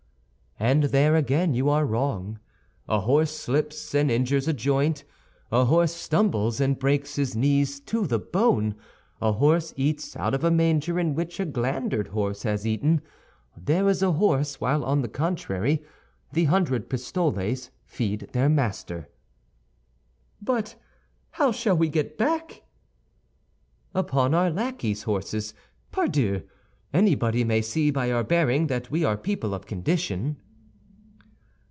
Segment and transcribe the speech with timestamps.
[0.59, 2.39] "And there again you are wrong.
[2.87, 5.03] A horse slips and injures a joint;
[5.51, 8.75] a horse stumbles and breaks his knees to the bone;
[9.19, 13.01] a horse eats out of a manger in which a glandered horse has eaten.
[13.57, 15.83] There is a horse, while on the contrary,
[16.31, 19.09] the hundred pistoles feed their master."
[20.39, 20.75] "But
[21.31, 22.61] how shall we get back?"
[23.95, 25.55] "Upon our lackey's horses,
[25.91, 26.43] pardieu.
[26.93, 30.39] Anybody may see by our bearing that we are people of condition."